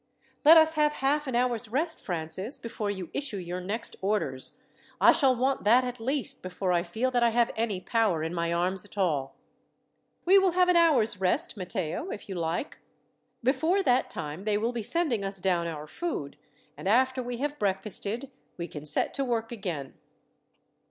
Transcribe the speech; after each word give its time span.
"Let 0.43 0.57
us 0.57 0.73
have 0.73 0.93
half 0.93 1.27
an 1.27 1.35
hour's 1.35 1.69
rest, 1.69 2.01
Francis, 2.01 2.57
before 2.57 2.89
you 2.89 3.11
issue 3.13 3.37
your 3.37 3.61
next 3.61 3.95
orders. 4.01 4.57
I 4.99 5.11
shall 5.11 5.35
want 5.35 5.63
that, 5.63 5.83
at 5.83 5.99
least, 5.99 6.41
before 6.41 6.71
I 6.71 6.81
feel 6.81 7.11
that 7.11 7.21
I 7.21 7.29
have 7.29 7.51
any 7.55 7.79
power 7.79 8.23
in 8.23 8.33
my 8.33 8.51
arms 8.51 8.83
at 8.83 8.97
all." 8.97 9.35
"We 10.25 10.39
will 10.39 10.53
have 10.53 10.69
an 10.69 10.75
hour's 10.75 11.21
rest, 11.21 11.55
Matteo, 11.55 12.09
if 12.09 12.27
you 12.27 12.33
like. 12.33 12.79
Before 13.43 13.83
that 13.83 14.09
time 14.09 14.45
they 14.45 14.57
will 14.57 14.73
be 14.73 14.81
sending 14.81 15.23
us 15.23 15.39
down 15.39 15.67
our 15.67 15.85
food, 15.85 16.35
and 16.75 16.89
after 16.89 17.21
we 17.21 17.37
have 17.37 17.59
breakfasted 17.59 18.31
we 18.57 18.67
can 18.67 18.85
set 18.87 19.13
to 19.13 19.23
work 19.23 19.51
again." 19.51 19.93